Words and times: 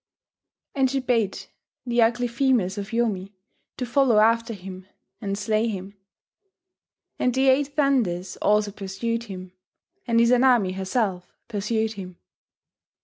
And 0.73 0.89
she 0.89 0.99
bade 0.99 1.41
the 1.85 2.01
Ugly 2.01 2.27
Females 2.27 2.79
of 2.79 2.87
Yomi 2.91 3.33
to 3.77 3.85
follow 3.85 4.17
after 4.17 4.51
him, 4.55 4.87
and 5.21 5.37
slay 5.37 5.67
him; 5.67 5.95
and 7.19 7.35
the 7.35 7.47
eight 7.49 7.75
Thunders 7.75 8.35
also 8.37 8.71
pursued 8.71 9.25
him, 9.25 9.51
and 10.07 10.19
Izanami 10.19 10.73
herself 10.73 11.35
pursued 11.47 11.93
him 11.93 12.17